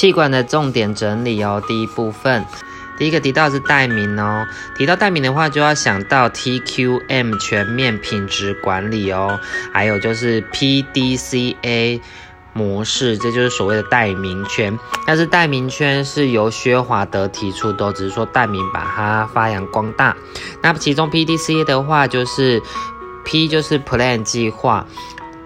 [0.00, 2.42] 气管的重点整理哦，第一部分，
[2.96, 9.38] 第一个提到是代名哦，提到代名的话，就要想到 TQM 全面品质管理哦，
[9.74, 12.00] 还有就是 PDCA
[12.54, 14.78] 模式，这就是所谓的代名圈。
[15.06, 20.16] 但是代名圈是由薛华德提出的，只是说代名把它发扬光大。
[20.62, 22.62] 那其中 PDCA 的话，就是
[23.26, 24.86] P 就是 Plan 计划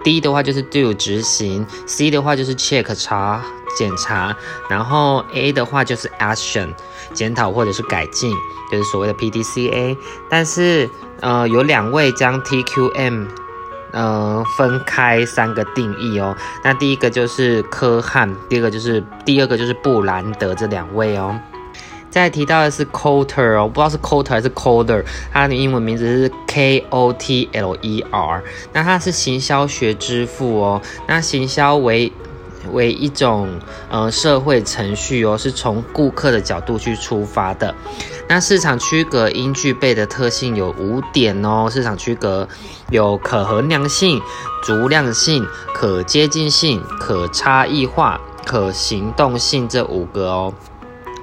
[0.01, 3.43] ，D 的话就是 Do 执行，C 的话就是 Check 查。
[3.75, 4.35] 检查，
[4.69, 6.73] 然后 A 的话就是 action
[7.13, 8.31] 检讨或者是改进，
[8.71, 9.97] 就是所谓的 PDCA。
[10.29, 10.89] 但是
[11.21, 13.27] 呃，有两位将 TQM
[13.91, 16.35] 呃分开三个定义哦。
[16.63, 21.39] 那第一个就是科汉，第二个就是第二个就是布兰德这两位哦。
[22.09, 25.03] 再提到的是 Coulter 哦，不知道是 Coulter 还是 Coulter，
[25.33, 28.41] 他的英文名字是 K O T L E R。
[28.71, 30.81] 那他是行销学之父哦。
[31.07, 32.09] 那行销为
[32.71, 37.73] 为一种呃社会程序哦，是从顾客的角度去出发的。
[38.27, 41.69] 那市场区隔应具备的特性有五点哦。
[41.69, 42.47] 市场区隔
[42.89, 44.19] 有可衡量性、
[44.63, 50.53] 足量性、可接近性、可差异化、可行动性这五个哦。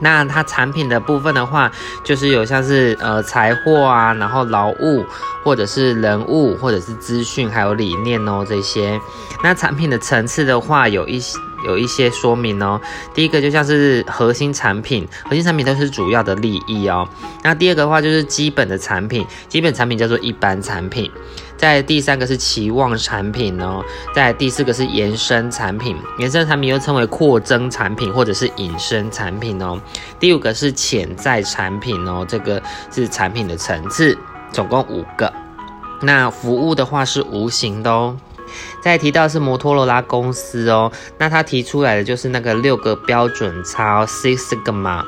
[0.02, 1.70] 那它产品的部分的话，
[2.02, 5.06] 就是有像是呃财货啊，然后劳务，
[5.44, 9.00] 或者是人物，或者是资讯，还有理念哦这些。
[9.44, 12.80] 那产品的层次的话，有一些有一些说明哦。
[13.14, 17.08] 第一个就像是核心产品，核心产品都是主要的利益哦。
[17.42, 21.10] 那第二个的话就是基本的产品，基本产品叫做一般产品。
[21.56, 29.80] 在第三个是期望产品哦，在第四个是延伸产品，延伸产品又称为扩增产品或者是引申产品哦。
[30.18, 32.60] 第五个是潜在产品哦，这个
[32.90, 34.18] 是产品的层次，
[34.50, 35.32] 总共五个。
[36.00, 38.16] 那服务的话是无形的哦。
[38.80, 45.04] 再提到是摩托罗拉公司哦，那他提出来的就是那个六个标准差 Six Sigma。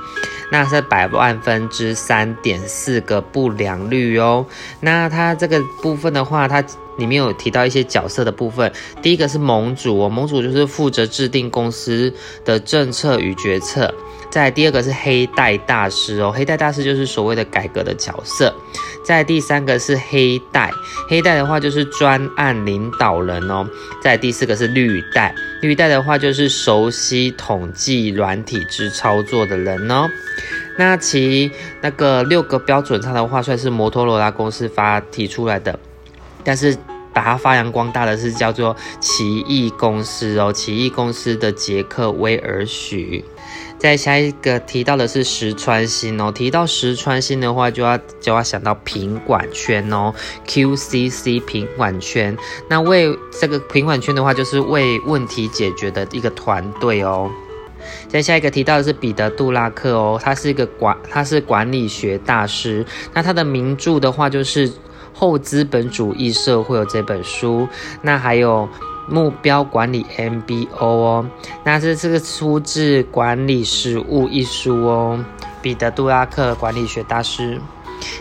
[0.52, 4.46] 那是百万分之三点四个不良率哦。
[4.80, 6.62] 那它这个部分的话，它
[6.96, 8.70] 里面有提到一些角色的部分。
[9.02, 12.12] 第一个是盟主哦，盟主就是负责制定公司
[12.44, 13.92] 的政策与决策。
[14.34, 18.52] 再第二个是黑带大师哦，黑带大师就是所谓的改革的角色。
[19.04, 20.72] 再第三个是黑带，
[21.08, 23.64] 黑带的话就是专案领导人哦。
[24.02, 30.10] 再第四个是绿带，绿带的话就是熟悉统计软体之操作的人哦。
[30.76, 35.78] 那其那个六个标准差的话，算是摩托罗拉公司发提出来的，
[36.42, 36.76] 但是
[37.12, 43.24] 把它发扬光大的是叫做奇异公司哦，奇异公司的杰克威尔许。
[43.84, 50.10] 再下一个提到的是石川新哦，提到石川新的话，就要就要想到品管圈哦
[50.46, 52.34] ，QCC 品管圈。
[52.66, 57.30] 那为这个品管圈的话，就是为问题解决的一个团队哦。
[58.08, 62.86] 再下一个提到的是彼得杜拉克哦，他是一个管他是管理学大师。
[63.12, 64.66] 那他的名著的话，就是
[65.12, 67.68] 《后资本主义社会》有这本书。
[68.00, 68.66] 那还有。
[69.08, 71.26] 目标管理 MBO 哦，
[71.64, 75.24] 那是这个出自《管理实务》一书哦，
[75.60, 77.60] 彼得杜拉克管理学大师。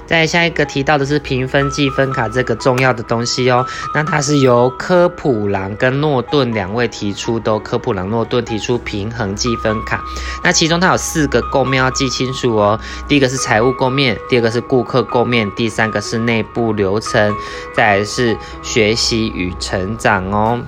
[0.06, 10.04] 再下一个提到的是评分计分卡这个重要的东西哦，那它是由科普朗跟诺顿两位提出的，科普朗、诺顿提出平衡计分卡。
[10.44, 17.34] 那其中它有四个构面要记清楚哦，第一个是财务构面，第二个是顾客构面，第三个是内部流程，
[17.76, 20.60] 再来是学习与成长哦。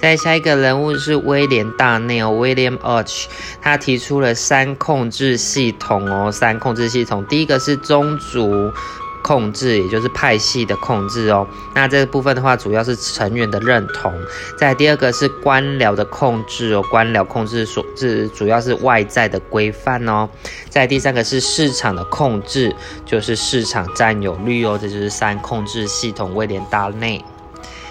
[0.00, 3.26] 再下一个人物是威廉大内哦，William Arch，
[3.60, 8.72] 他提出了三控制系统哦，三控制系统，第一个是宗族
[9.22, 14.10] 控制，也就是派系的控制哦，那这个部分的话，主要是成员的认同。
[14.56, 20.26] 再第二个是官僚的控制哦，官僚控制所是主要是外在的规范哦。
[20.70, 22.74] 再第三个是市场的控制，
[23.04, 27.22] 就是市场占有率哦，这就是三控制系统，威廉大内。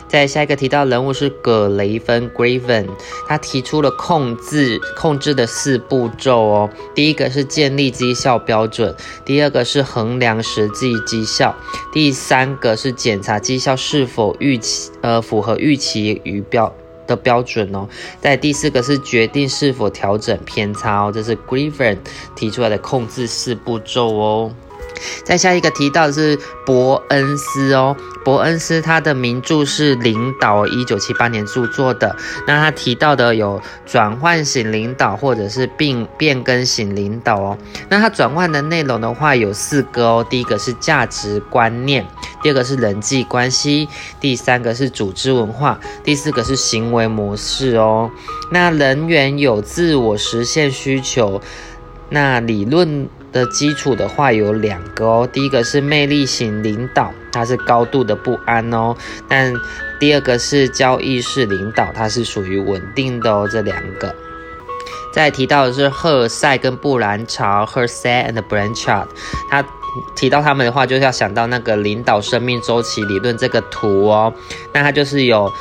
[0.10, 2.88] 在下一个提到人物是葛雷芬 （Graven），
[3.28, 6.70] 他提出了控制控制的四步骤哦。
[6.96, 11.56] 第一个是建立绩效标准，第二个是衡量实际绩效，
[11.94, 16.74] 第三个是检查绩效是否预期呃符合预期与标
[17.06, 17.88] 的标准哦。
[18.20, 21.12] 在第四个是决定是否调整偏差哦。
[21.14, 22.00] 这是 Graven
[22.36, 24.52] 提出来的控制四步骤哦。
[25.24, 32.16] 再下一个提到的是伯恩斯哦，伯恩斯他的名著是《领导》，一九七八年著作的。
[32.48, 37.58] 那他提到的有转换型领导或者是变变更型领导哦。
[37.90, 42.06] 那他转换的内容的话有四个哦，第一个是价值观念，
[42.42, 43.88] 第二个是人际关系，
[44.20, 48.10] 第三个是组织文化，第四个是行为模式哦。
[48.52, 51.40] 那人员有自我实现需求，
[52.10, 58.96] 那理论的基础的话有两个哦，第一个是魅力型领导，它是高度的不安哦，
[59.28, 59.54] 但
[60.00, 64.14] 第二个是交易式领导，它是属于稳定的哦，这两个。
[65.12, 69.08] 再提到的是赫塞跟布兰乔 h e r s e and Blanchard，
[69.50, 69.66] 他
[70.16, 74.32] 提到他们的话，就是要想到那个领导生命周期理论这个图哦。
[74.72, 75.52] 那它就是有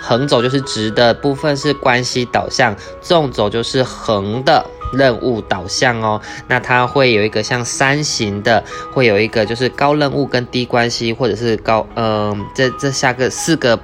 [0.00, 4.64] 横轴就是直的部分是关系导向，纵轴就是横的
[4.96, 6.20] 任务导向哦。
[6.48, 8.62] 那它会有一个像三型的，
[8.92, 13.78] 会有一个就是高任务跟低关系，或者是高嗯，这这下个四个。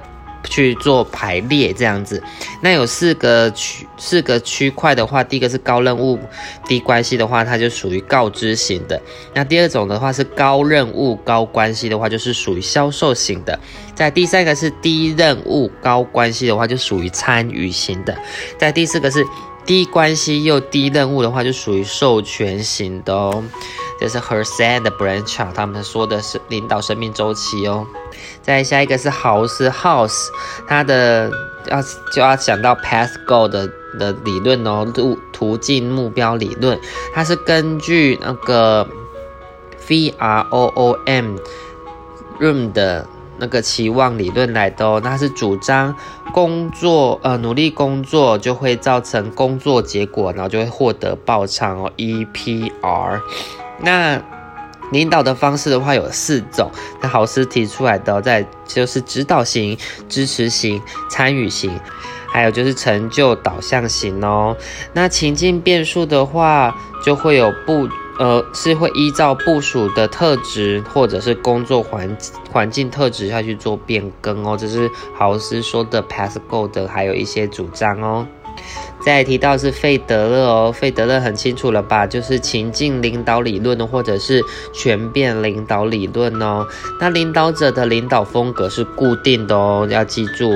[0.49, 2.21] 去做排列这样子，
[2.61, 6.17] 那有四个区四个区块的话，第一个是高任务
[6.65, 8.99] 低关系的话，它就属于告知型的。
[9.35, 13.57] 那第二种的话是高任务高关系的话，就是属于销售型的。
[13.93, 18.17] 在第三个是低任务高关系的话，就属于参与型的。
[18.57, 19.23] 在第四个是
[19.65, 23.43] 低关系又低任务的话，就属于授权型的哦。
[23.99, 27.85] 这是 Her Said Branch，他们说的是领导生命周期哦。
[28.41, 30.29] 再下一个是 House House，
[30.67, 31.29] 它的
[31.67, 31.81] 要
[32.11, 33.69] 就要想到 Path g o 的
[33.99, 36.79] 的理论哦，路途径目标理论，
[37.13, 38.87] 它是根据那个
[39.87, 41.37] V R O O M
[42.39, 43.07] Room 的
[43.41, 45.01] 那个期望理论来的哦。
[45.03, 45.93] 那是主张
[46.31, 53.21] 工作呃努力工作就会造成工作结果，然后就会获得报偿哦，E P R。
[53.81, 54.21] 那
[54.91, 56.69] 领导的方式的话有四种，
[57.01, 59.77] 那豪斯提出来的在就是指导型、
[60.07, 61.79] 支持型、参与型，
[62.27, 64.55] 还有就是成就导向型哦。
[64.93, 67.87] 那情境变数的话，就会有不
[68.21, 72.15] 呃是会依照部署的特质或者是工作环
[72.51, 74.55] 环境特质下去做变更哦。
[74.55, 74.87] 这是
[75.17, 78.27] 豪斯说的 Path Go 的还有一些主张哦。
[79.03, 82.05] 再提到是费德勒哦，费德勒很清楚了吧？
[82.05, 86.67] 就是情境领导理论或者是全变领导理论哦。
[86.99, 90.51] 那领导者的领导风格是固定的哦，要记住。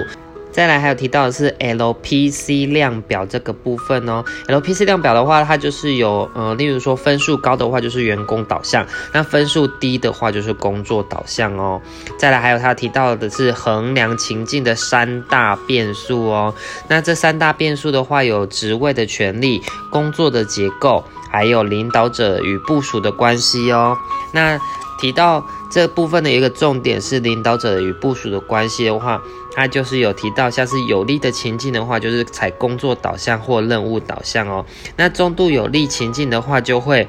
[0.56, 4.24] 再来还有提到的是 LPC 量表这个部分哦。
[4.48, 11.82] LPC 量表的话，它就是有呃，例如说分数高的话就是员工导向，那分数低的话就是工作导向哦。
[12.18, 16.56] 再来还有他提到的是衡量情境的三大变数哦。
[16.88, 19.62] 那这三大变数的话，有职位的权利、
[19.92, 23.98] 工作的结构，还有领导者与部署的关系哦。
[24.32, 24.58] 那
[25.02, 29.22] 提到这部分的一个重点是领导者与部署的关系的话。
[29.56, 34.66] 它就是有提到，像是有利的情境的话，就是采工作导向或任务导向哦。
[34.98, 37.08] 那中度有利情境的话，就会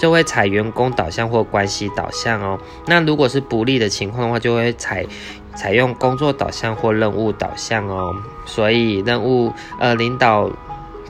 [0.00, 2.58] 就会采员工导向或关系导向哦。
[2.86, 5.06] 那如果是不利的情况的话，就会采
[5.54, 8.14] 采用工作导向或任务导向哦。
[8.46, 10.50] 所以任务呃领导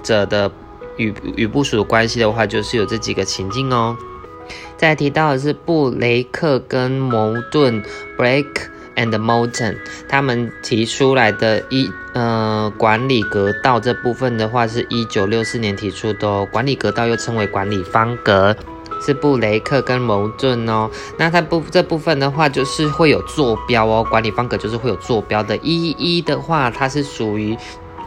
[0.03, 0.51] 者的
[0.97, 3.97] 与与部署关系的话，就是有这几个情境哦。
[4.77, 7.83] 再提到的是布雷克跟矛盾
[8.19, 8.47] （Break）。
[8.97, 9.77] And Moulton，
[10.09, 16.49] 他们提出来的一呃管理格道这部分的话，是一九六四年提出的哦。
[16.51, 18.57] 管理格道又称为管理方格，
[19.01, 20.91] 是布雷克跟牟顿哦。
[21.17, 24.05] 那它部这部分的话，就是会有坐标哦。
[24.11, 25.57] 管理方格就是会有坐标的。
[25.59, 27.57] 一一的话，它是属于。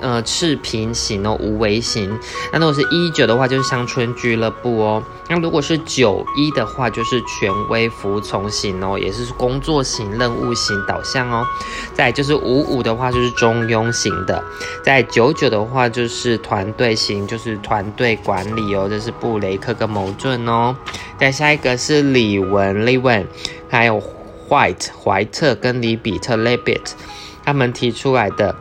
[0.02, 2.18] 呃，赤平型哦，无为型。
[2.52, 5.04] 那如果是一九的话，就是乡村俱乐部哦。
[5.28, 11.46] 那如果是九一的话，就是权威服从型哦，也是工作型、任务型导向哦。
[11.94, 14.44] 再就是五五的话，就是中庸型的。
[14.84, 18.88] 在九九的话，就是团队型，就是团队管理哦。
[18.90, 20.76] 这是布雷克跟矛盾哦。
[21.20, 23.28] 再下一个是李文 l e w i n
[23.70, 24.02] 还有
[24.48, 26.94] White 怀特跟李比特 Lebit
[27.46, 28.56] 他们提出来的。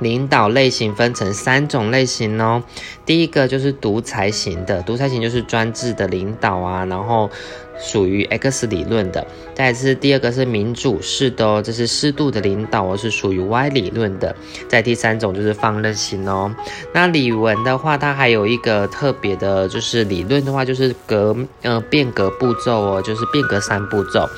[0.00, 2.62] 领导类型分成三种类型哦，
[3.04, 7.30] 第一个就是独裁型的，独裁型就是专制的领导啊，然后
[7.78, 9.26] 属于 X 理论的。
[9.54, 14.36] 再是第二个是民主式的哦，这是适度的领导哦，是属于 Y 理论的。
[14.68, 16.54] 再第三种就是放任型哦。
[16.92, 24.28] 那李文的话，它还有一个特别的，就是理论的话，就是革呃变革步骤哦，就是变革三步骤。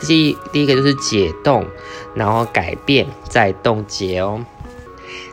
[0.00, 1.64] 第第一个就是解冻，
[2.14, 4.44] 然后改变，再冻结哦。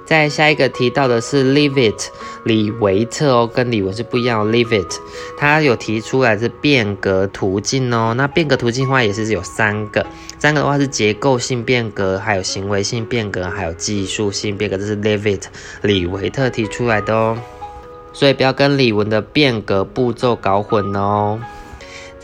[0.05, 2.12] 再下一个提到的是 Leave It，
[2.43, 4.48] 李维特哦，跟李文是不一样。
[4.50, 5.00] Leave It，
[5.38, 8.13] 他有提出来是变革途径哦。
[8.15, 10.05] 那变革途径的话也是有三个，
[10.38, 14.77] 三个的话是结构性变革，还有行为性变革，还有技术性变革。
[14.77, 15.45] 这是 Leave It，
[15.81, 17.38] 李维特提出来的哦。
[18.12, 21.39] 所以不要跟李文的变革步骤搞混哦。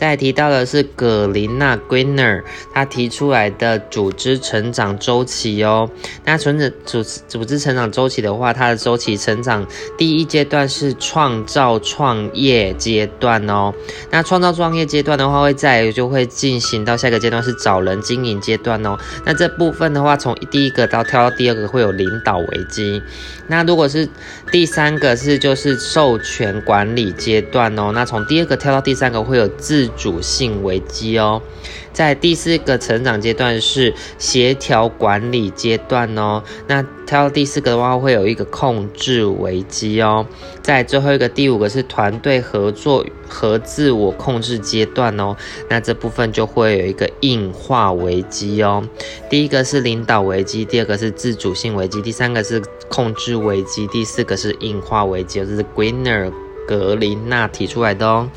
[0.00, 2.42] 再提到的是葛琳娜 （Greener），
[2.72, 5.90] 他提出来的组织成长周期哦。
[6.24, 9.66] 那纯的组组织成长周期的话，它的周期成长
[9.98, 13.74] 第一阶段是创造创业阶段哦。
[14.10, 18.96] 那创造创业阶段的话，会再就会进行到下一个阶段是找人经营阶段哦。
[19.26, 23.02] 那这部分的话，从第一个到跳到第二个会有领导危机。
[23.48, 24.08] 那如果是
[24.50, 27.90] 第三个是就是授权管理阶段哦。
[27.92, 31.42] 那从第二个跳到第三个会有自主性危机哦，
[31.92, 40.26] 在第四个成长阶段是协调管理阶段哦，那跳到第四个的话会有一个控制危机哦，
[40.62, 45.36] 在最后一个第五个是团队合作和自我控制阶段哦，
[45.68, 48.82] 那这部分就会有一个硬化危机哦，
[49.28, 56.32] 第一个是领导危机，第二个是自主性危机，第三个是控制危机，第四个是硬化危机，就是 Greener
[56.66, 58.28] 格林娜提出来的哦。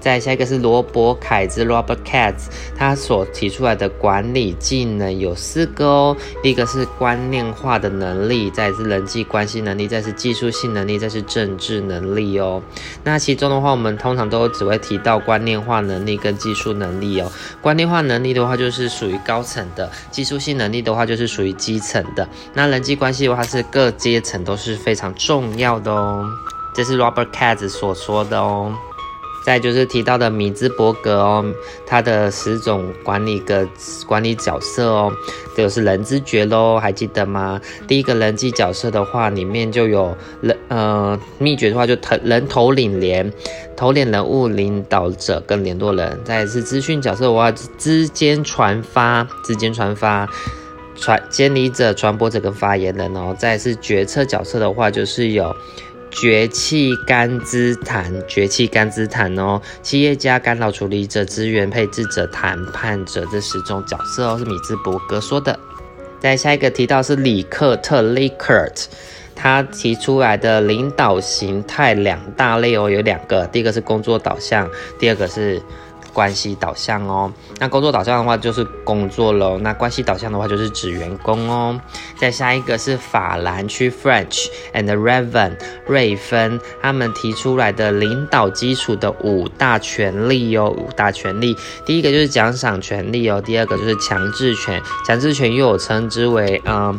[0.00, 6.16] 再下一个是罗伯凯兹 （Robert Katz），他所提出来的管理技能有四个哦。
[6.42, 12.62] 第一个是观念化的能力，再是人际关系能力，再是技术性能力，再是政治能力哦。
[13.04, 17.30] 那其中的话，我们通常都只会提到观念化能力跟技术能力哦。
[17.60, 22.26] 观念化能力的话，就是属于高层的；技术性能力的话，就是属于基层的。
[22.54, 26.26] 那人际关系的话，是各阶层都是非常重要的哦。
[26.72, 28.72] 这是 Robert Katz 所说的哦。
[29.42, 31.44] 再就是提到的米兹伯格哦，
[31.86, 33.66] 他的十种管理个
[34.06, 35.12] 管理角色哦，
[35.56, 37.60] 就是人之觉喽，还记得吗？
[37.88, 43.32] 第一个人际角色的话，里面就有人呃秘诀的话，就头人头领连
[43.74, 46.20] 头领人物领导者跟联络人。
[46.22, 50.28] 再是资讯角色的话，之间传发之间传发
[50.94, 53.34] 传监理者、传播者跟发言人哦。
[53.38, 55.56] 再是决策角色的话，就是有。
[56.10, 65.58] 绝气干资谈，绝气干资谈哦，企业家、干扰处理者、资源配置者、谈判者这十种角色哦，是米兹伯格说的。
[66.18, 68.86] 再下一个提到是里克特 （Likert），
[69.34, 75.62] 他提出来的领导形态两大类哦，有两个，第一个是工作导向，第二个是。
[76.12, 81.80] 关系导向哦，那工作导向的话就是工作喽，那关系导向的话就是指员工哦。
[82.18, 96.98] 再下一个是法兰区 （French and Raven） 瑞芬他们提出来的领导基础的五大权利哦，五大权利，第一个就是奖赏权利哦，第二个就是强制权，强制权又有称之为嗯。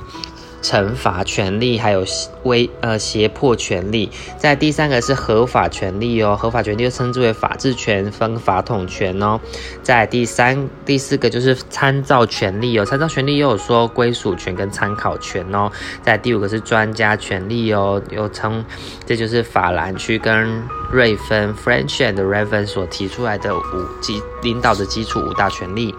[0.61, 2.05] 惩罚权利，还有
[2.43, 9.39] 威呃胁迫权利，在第三个是合法权利哦，合法权利又称之为法治权分法统权哦，
[9.81, 15.71] 在第三第四个就是参照权利哦，参照权利又有说归属权跟参考权哦，
[16.03, 18.63] 在第五个是专家权利哦，又称
[19.05, 23.61] 这就是法兰区跟瑞芬 French and Raven 所提出来的五
[24.01, 25.95] 基领导的基础五大权利。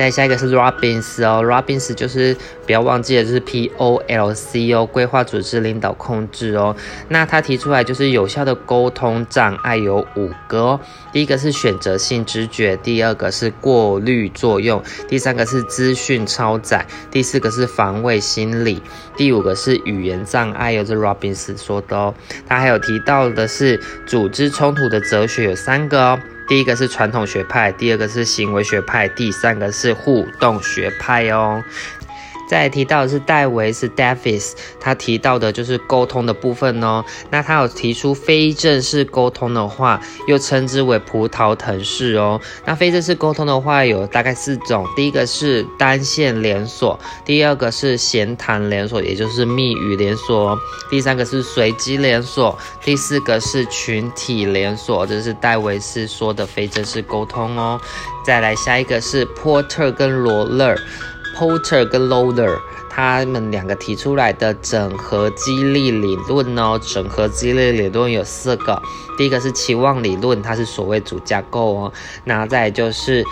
[0.00, 6.74] 再下一个是 Robbins 哦，Robbins 就是不要忘记了，就是 P O L C 哦，规划、组织、领导、控制哦。
[7.08, 10.80] 那他提出来就是有效的沟通障碍有五个哦，
[11.12, 18.82] 第一个是选择性知觉，第二个是过滤作用，第三个是资讯超载，第四个是防卫心理，
[19.18, 22.14] 第五个是语言障碍，有这 Robbins 说的哦。
[22.48, 26.18] 他还有提到的是组织冲突的哲学有三个哦。
[26.50, 31.62] 第一个是传统学派，第二个是行为学派，第三个是互动学派哦。
[32.50, 37.04] 再提到的是戴维斯 （Davis），他提到的就是沟通的部分哦。
[37.30, 42.40] 那他有提出非正式沟通的话，又称之为葡萄藤式哦。
[42.64, 50.58] 那非正式沟通的话有大概四种，第一个是单线连锁，第二个是闲谈连锁，也就是密语连锁，
[50.90, 57.80] 第三个是随机连锁，第四个是群体连锁，这是戴维斯说的非正式沟通哦。
[58.26, 60.76] 再来下一个是波特跟罗勒。
[61.40, 62.58] Porter 跟 Loader
[62.90, 68.82] 他们两个提出来的整合激励理论哦，整合激励理论有四个，
[69.16, 71.92] 第一个是期望理论，它是所谓主架构哦，
[72.24, 73.24] 那再就是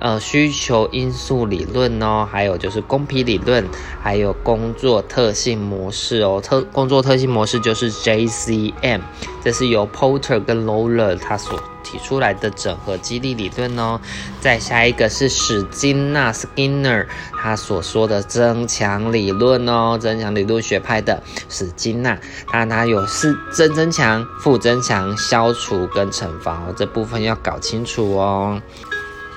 [0.00, 3.64] 呃需求因素理论哦，还有就是公平理论，
[4.02, 9.02] 还有工作特性模式哦，特工作特性模式就是 JCM，
[9.40, 11.62] 这是由 Porter 跟 Loader 他所。
[11.92, 14.00] 提出来的整合激励理论哦，
[14.40, 17.06] 再下一个是史金纳 Skinner
[17.38, 28.62] 他所说的增强理论哦，增强理论学派的史金纳，他他有是正增强、负增强、消除跟惩罚哦，这部分要搞清楚哦。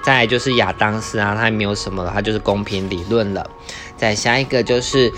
[0.02, 3.46] 再就是亚当斯啊，他没有什么了，他就是公平理论了。
[3.98, 5.12] 再下一个就是。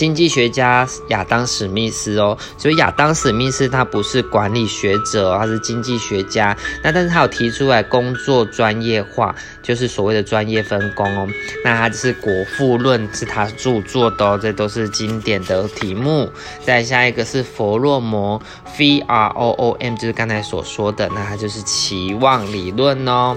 [0.00, 2.38] 经济学家亚当史密斯哦。
[2.56, 6.56] 所以亚当史密斯他不是管理学者，他是经济学家。
[6.82, 11.28] 那但是他有提出来工作专业化，就是所谓的专业分工哦。
[11.62, 16.32] 那他是《国富论》是他著作的哦，这都是经典的题目。
[16.64, 18.40] 再下一个是佛洛摩
[18.78, 23.36] （V R O O M），就是刚才所说的，那他就是期望理论哦。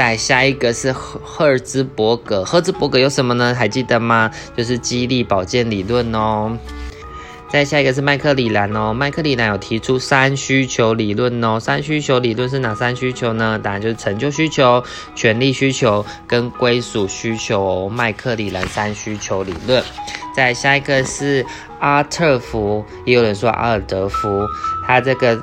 [0.00, 3.54] 再下一个是赫赫兹伯格，赫兹伯格有什么呢？
[3.54, 4.30] 还记得吗？
[4.56, 6.56] 就是激励保健理论哦。
[7.50, 11.60] 再下一个是麦克里兰哦，麦克里兰有提出三需求理论哦。
[11.60, 13.60] 三需求理论是哪三需求呢？
[13.62, 14.82] 答案就是成就需求、
[15.14, 17.86] 权利需求跟归属需求。
[17.90, 19.84] 麦克里兰三需求理论。
[20.34, 21.44] 再下一个是
[21.78, 24.46] 阿特福，也有人说阿尔德福，
[24.86, 25.38] 他这个。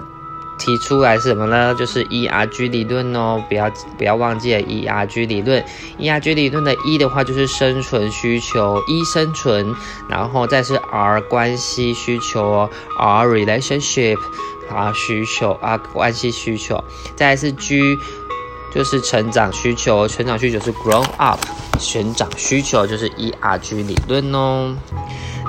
[0.58, 1.74] 提出来是什么呢？
[1.76, 5.64] 就是 ERG 理论哦，不要不要忘记了 ERG 理论。
[6.00, 9.74] ERG 理论的 E 的话就是生存需求，E 生存，
[10.10, 14.18] 然后再是 R 关系需求哦，R relationship
[14.70, 16.84] R 需求啊关系需求，
[17.16, 17.98] 再是 G
[18.74, 21.40] 就是成长需求，成长需求是 grown up，
[21.80, 24.76] 成长需求就是 ERG 理论哦。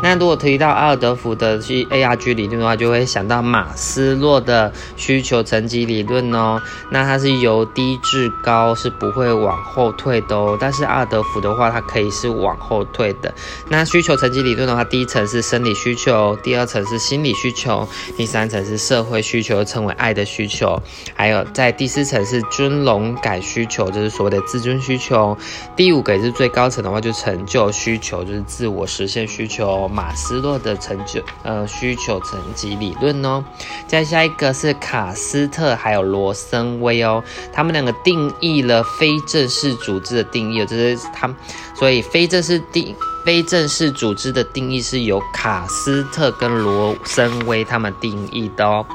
[0.03, 6.61] 那如果提到阿尔德福的 G A R G 理论的话，就会想到马斯洛的需求层级理论哦。
[6.91, 10.57] 那它是由低至高，是不会往后退的哦。
[10.61, 13.35] 但是阿尔德福的话，它可以是往后退的。
[13.69, 17.87] 那需求层级理论的话，第一层是生理需求，第二层是心理需求，
[18.17, 20.81] 第三层是社会需求，称为爱的需求。
[21.15, 25.37] 还有在第四层是尊荣感需求，就是所谓的自尊需求。
[25.77, 29.88] 第五个也是最高层的话，就成就需求，就是自我实现需求。
[29.89, 33.45] 马斯洛的成就呃需求层级理论哦，
[33.87, 41.29] 再下一个是卡斯特还有罗森威哦，他们两个定义了非正式组织的定义，就是他，
[41.75, 42.95] 所以非正式定。
[43.25, 48.87] 非正式组织的定义是由卡斯特跟罗森威他们定义的哦。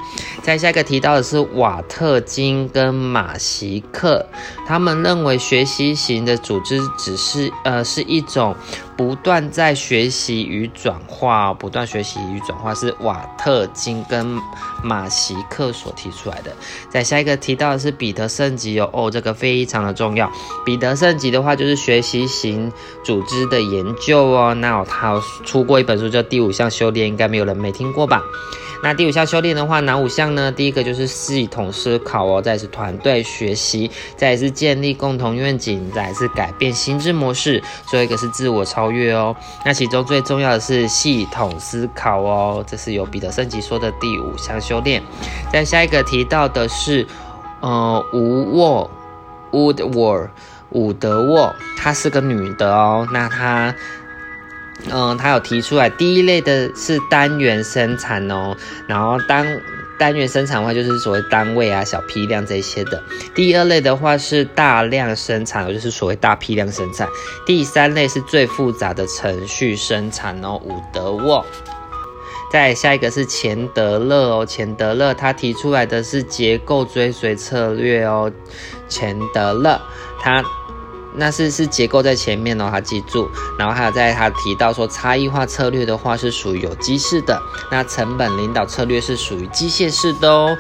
[0.42, 4.26] 再下一个提到的是瓦特金跟马席克，
[4.66, 8.56] 他们认为学习型的组织只是呃是一种
[8.96, 14.40] 不断在学习与转化，不断学习与转化是瓦特金跟
[14.84, 16.56] 马奇克所提出来的。
[16.90, 20.32] 再下一个提到的是彼得圣吉哦，哦这个非常的重要。
[20.66, 22.72] 彼得圣吉的话就是学习型
[23.04, 24.26] 组织的研究。
[24.26, 28.22] 哦，那他出过一本书叫《第五项修炼》，应该没有人没听过吧？
[28.84, 30.52] 那第五项修炼的话，哪五项呢？
[30.52, 39.34] 第一个就是系统思考哦，再是团队学习，再是建立共同愿景，再是改变心智模式，最后一个是自我超越哦。
[39.64, 45.02] 那其中最重要的是系统思考哦，这是由彼得圣吉说的第五项修炼。
[45.50, 47.08] 再下一个提到的是，
[47.62, 48.92] 呃，吴沃
[49.52, 50.32] w o o d w a r
[50.72, 53.08] 伍德沃，她是个女的哦。
[53.14, 53.74] 那她。
[54.92, 58.56] 嗯，他有提出来，第一类的是单元生产哦，
[58.86, 59.62] 然后单
[59.98, 63.02] 单元生产的话就是所谓单位啊、小批量这些的。
[63.34, 67.08] 第二类的话是大量生产，就是所谓大批量生产。
[67.46, 71.46] 第三类是最复杂的程序生产哦，伍德沃。
[72.52, 78.32] 再下一个是钱德勒哦，钱德勒他提出来的是结构追随策略哦，
[78.90, 79.80] 钱德勒
[80.20, 80.44] 他。
[81.16, 83.30] 那是是结构在前面哦，他记住。
[83.58, 90.58] 然后还有在他提到说，差异化策略的话是属于有机式的，那成本领导策略是属于机械式的哦。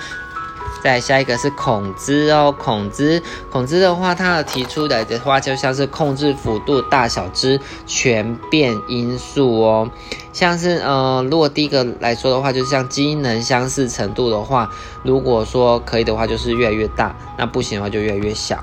[0.84, 9.90] 再下一个是孔兹哦，孔兹，孔兹的话，他提出来的话就像是控制幅度、大小之全变因素哦。
[10.34, 14.70] 像是呃，如果第一个来说的话，就像机能相似程度的话，
[15.04, 18.62] 如果说可以的话，就是越来越大；那不行的话，就越来越小。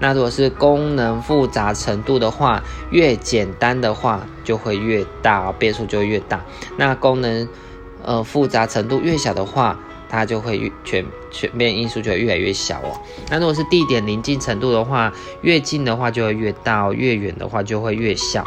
[0.00, 6.42] 那如果是功能复杂程度的话，越简单的话就会越大，变数就会越大。
[6.78, 7.46] 那功能
[8.02, 12.98] 呃复杂程度越小的话，它就会越全全面因素就会越来越小哦。
[13.30, 18.42] 那如果是地点临近程度的话，越近的话就会越大，越远的话就会越小。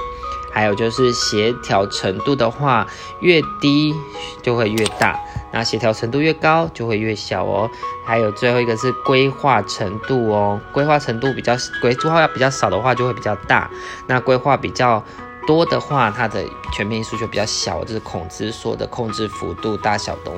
[0.51, 2.87] 还有就是协调程度的话，
[3.21, 3.93] 越低
[4.41, 5.19] 就会越大。
[5.53, 7.69] 那协调程度越高，就会越小哦。
[8.03, 13.69] 还有最后一个是规划程度哦，规划程度比较规划要比较少的话，就会比较大。
[14.07, 15.01] 那规划比较
[15.45, 17.83] 多的话，它的全面因素就比较小。
[17.83, 20.33] 这是孔子说的控制幅度大小东。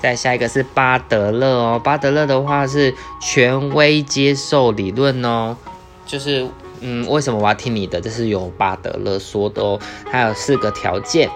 [0.00, 5.56] 再下一个是巴德勒哦，巴德勒的话是权威接受理论哦，
[6.04, 6.46] 就是
[6.80, 8.00] 嗯，为什么我要听你的？
[8.00, 11.30] 这是由巴德勒说的哦，它有四个条件。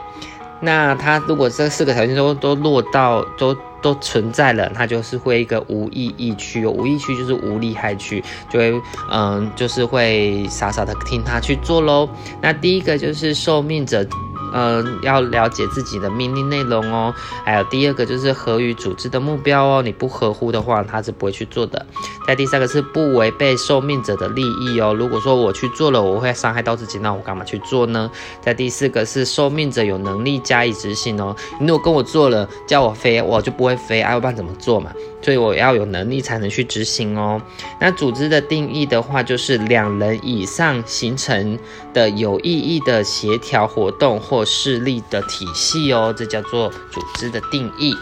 [0.60, 12.08] 那他如果这四个条件都都落到都都存在了，他就是会一个无意义区，无意义区就是无利害区，就会嗯就是会傻傻的听他去做喽。
[12.42, 14.06] 那第一个就是受命者
[14.52, 17.14] 呃，要了解自己的命令内容哦。
[17.44, 21.84] 还有第二个就是合于组织的目标哦，你不合乎的话，他是不会去做的。
[22.26, 24.94] 在第三个是不违背受命者的利益哦。
[24.94, 28.10] 如果说我去做了，我会伤害到自己，那我干嘛去做呢？
[28.40, 31.34] 在第四个是受命者有能力加以执行哦。
[31.58, 34.92] 你如果跟我做了，叫我飞，我就不会飞，要不然怎么做嘛？
[35.22, 37.40] 所以我要有能力才能去执行哦。
[37.80, 41.58] 那组织的定义的话，就是两人以上形成
[41.92, 47.94] 的有意义的协调活动或势力的体系哦，这叫做组织的定义。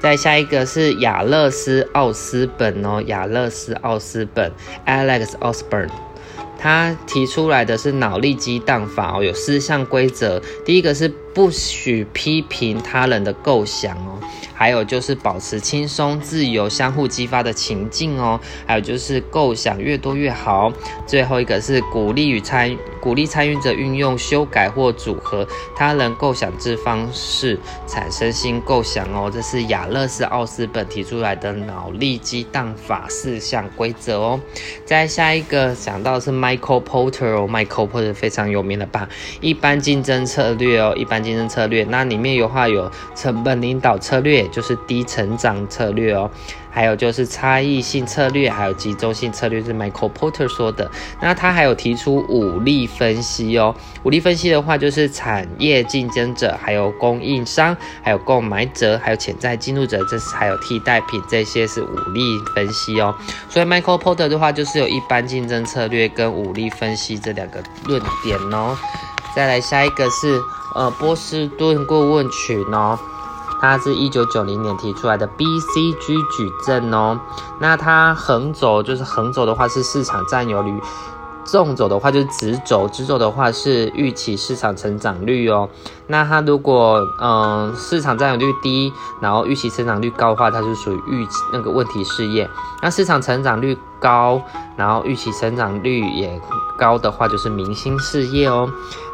[0.00, 4.50] 再下一个是亚勒斯奥斯本哦，亚勒斯奥斯本
[4.86, 5.90] （Alex Osborne），
[6.58, 10.40] 他提出来的是脑力激荡法哦，有四项规则。
[10.64, 14.18] 第一个是不许批评他人的构想哦。
[14.54, 18.38] 还有就是保持轻松、自由、相互激发的情境哦。
[18.66, 20.70] 还有就是构想越多越好。
[21.06, 29.30] 最后一个是鼓励与参鼓励参与者运用修改或组合他人构想之方式产生新构想哦。
[29.32, 34.40] 这是亚勒斯奥斯本提出来的脑力激荡法四项规则哦。
[34.84, 39.08] 再下一个想到是 Michael Porter 哦，Michael Porter 非常有名的吧？
[39.40, 44.40] 一般竞争策略哦，一般竞争策略，那里面有话有成本领导策略。
[44.50, 46.30] 就是低成长策略哦，
[46.70, 50.90] 还有就是差异性策略，还有集中性策略是 Michael Porter 说的。
[51.20, 62.20] 那他还有提出武力分析哦，武力分析的话就是产业竞争者，还有供应商，还有购买者，还有潜在进入者，这是还有替代品，这些是武力
[62.54, 63.14] 分析哦。
[63.48, 68.76] 所以 Michael Porter 的话就是有一般竞争策略跟武力分析这两个论点哦。
[69.34, 70.40] 再来下一个是
[70.74, 72.98] 呃波士顿顾问群哦。
[73.60, 77.20] 它是一九九零年提出来的 BCG 矩阵哦，
[77.58, 80.80] 那它横轴就是横轴的话是市场占有率，
[81.44, 85.68] 纵轴的话就是直轴，直轴的话是预期市场成长率哦。
[86.10, 92.50] 那它如果嗯市场占有率低，然后预期成长率高的话，它是属于预那个问题事业。
[92.82, 94.42] 那市场成长率高，
[94.76, 96.40] 然后预期成长率也
[96.76, 98.68] 高的话，就是明星事业哦。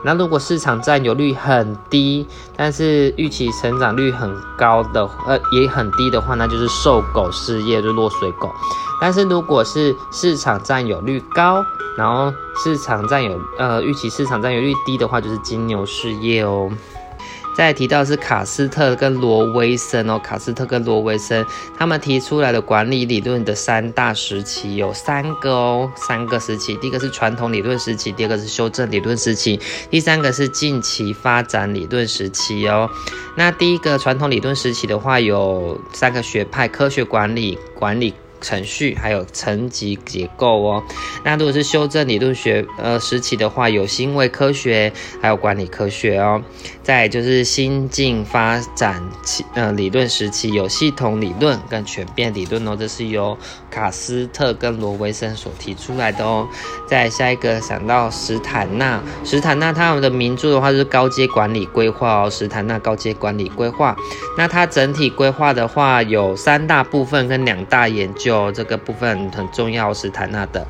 [0.04, 8.50] 那如果市场占有率很低，但是预期成长率很高的，呃，也很低的话，那就是瘦狗事业，就落水狗。
[9.00, 11.62] 但是如果是市场占有率高，
[11.98, 16.70] 然后市场占有，呃，预期市场占有率低的话，就是金牛事业哦。
[17.56, 21.42] 再提到是卡斯特跟罗威森哦，卡斯特跟罗威森
[21.78, 26.76] 他们提出来的管理理论的三大时期有三个哦，三个时期。
[26.76, 29.58] 第一个是传统理论时期，第二个是修正理论时期，
[29.90, 32.90] 第三个是近期发展理论时期哦。
[33.36, 38.12] 那第一个传统理论时期的话，有三个学派：科学管理、管理。
[38.40, 40.82] 程序还有层级结构哦。
[41.24, 46.42] 那如果是修正理论学呃时期的话，有行为科学还有管理科学哦。
[46.82, 52.76] 再就是新进发展期呃理论时期，有系统理论跟全变理论哦。
[52.78, 53.36] 这是由
[53.70, 56.46] 卡斯特跟罗维森所提出来的哦。
[56.88, 62.30] 再下一个想到史坦纳，史坦纳他们的名著的话就是高阶管理规划哦。
[62.30, 63.96] 史坦纳高阶管理规划，
[64.38, 68.25] 那它整体规划的话有三大部分跟两大研究。
[68.26, 70.66] 就这个部分很重要，是谈那的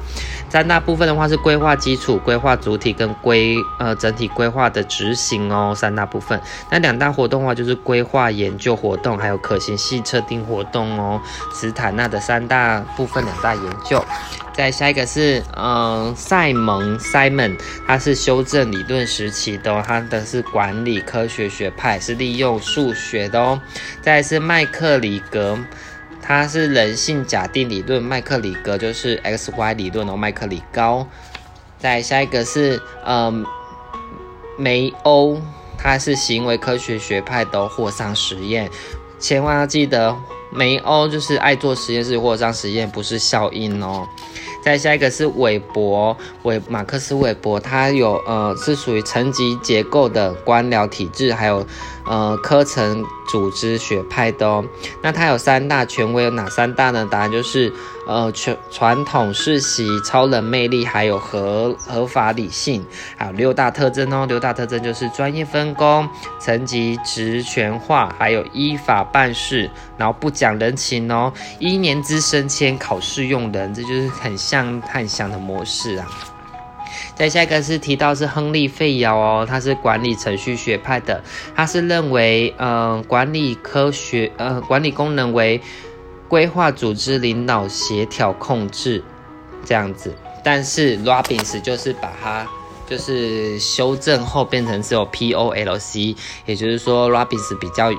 [0.50, 6.38] 三大部分的话是规划基础、规划主体跟规呃整体规划的执行哦，三大部分。
[6.70, 11.18] 那两大活动的话就是规划研究活动，还有可行性测定活动哦。
[11.50, 14.04] 斯坦纳的三大部分，两大研究。
[14.52, 23.58] 再下一个是嗯，塞蒙 Simon，他是修正理论时期的，他的是管理科学学派，是利用数学的哦。
[24.02, 25.58] 再是麦克里格。
[26.26, 31.06] 它是人性假定理论，麦克里格就是 X Y 理论哦，麦克里高。
[31.78, 33.32] 再下一个是呃
[34.58, 35.40] 梅欧，
[35.78, 38.68] 他是行为科学学派的霍桑实验，
[39.20, 40.16] 千万要记得
[40.52, 44.08] 梅欧就是爱做实验室霍桑实验，不是效应哦。
[44.64, 51.64] 再下一个是韦伯，韦马克思韦伯，他有呃是属于层级结构的官僚体制，还有
[52.04, 54.64] 呃科层组织学派的哦。
[55.02, 57.06] 那它有三大权威，有哪三大呢？
[57.08, 57.72] 答案就是
[58.08, 62.84] 呃传传统世袭、超人魅力，还有合合法理性，
[63.16, 64.26] 还有六大特征哦。
[64.26, 66.08] 六大特征就是专业分工、
[66.40, 71.32] 层级职权化，还有依法办事，然后不讲人情哦。
[71.60, 74.56] 一年资升迁，考试用人，这就是很像。
[74.56, 76.08] 像汉翔的模式啊，
[77.16, 81.22] 再下一个是提到是亨利费尧哦，他是管理程序学派的，
[81.54, 85.60] 他是认为呃管理科学呃管理功能为
[86.28, 89.02] 规划、组织、领导、协调、控制
[89.64, 92.46] 这样子，但是 Robbins 就是把它
[92.86, 97.90] 就是修正后变成只有 P O L C，也就是说 Robbins 比较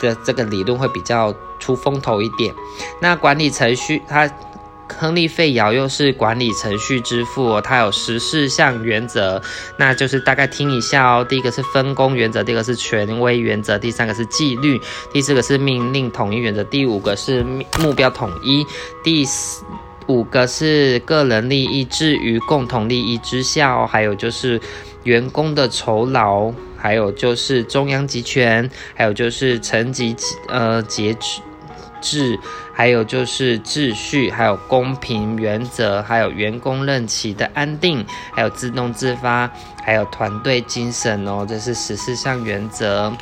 [0.00, 2.54] 的这个理论会比较出风头一点。
[3.00, 4.30] 那管理程序，它
[4.98, 9.40] 亨利费尧又是管理程序之父哦，他有十四项原则，
[9.76, 11.24] 那就是大概听一下哦。
[11.28, 14.80] 第一个是分工原则，第二个是权威原则，第三个是纪律，
[15.12, 17.42] 第四个是命令统一原则，第五个是
[17.78, 18.66] 目标统一，
[19.02, 19.64] 第四。
[20.06, 24.60] 五个是个人利益置于共同利益之下哦，还有就是
[25.04, 30.16] 员工的酬劳，还有就是中央集权，还有就是层级
[30.48, 31.40] 呃节制
[32.00, 32.38] 制，
[32.80, 39.50] 还有就是秩序，还有公平原则，还有员工任期的安定，还有自动自发，
[39.82, 43.12] 还有团队精神哦，这是十四项原则。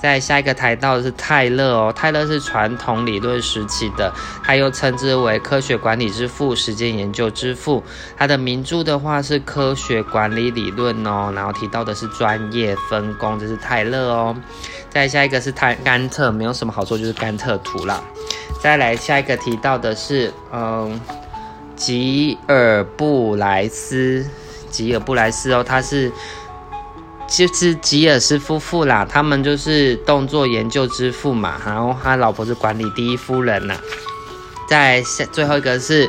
[0.00, 7.80] 在下一个台到的是泰勒哦，泰勒是传统理论时期的，他又称之为科学管理之父、时间研究之父。
[8.16, 14.36] 他的名著的话是科学管理理论哦，然后提到的是专业分工，这是泰勒哦。
[14.90, 18.02] 再下一个是泰甘特，没有什么好说，就是甘特图啦。
[18.60, 21.00] 再来下一个提到的是，嗯，
[21.76, 24.26] 吉尔布莱斯，
[24.72, 26.10] 吉尔布莱斯哦，他是。
[27.28, 33.74] 就是吉尔斯夫妇啦，他们就是动作研究之父嘛，然后他老婆是管理第一夫人呐。
[34.68, 36.06] 在下最后一个是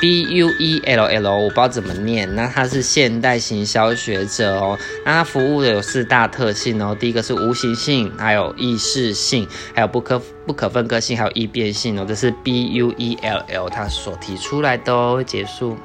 [0.00, 4.78] B U E L L，我不知道怎么念，那他是现代行销学者哦。
[5.04, 12.06] 那他服务的有四大特性哦，第一个是无形性，还有意识性，还有不可不可分割性，还有易变性哦。
[12.08, 15.22] 这是 B U E L L 他所提出来的哦。
[15.22, 15.76] 结束。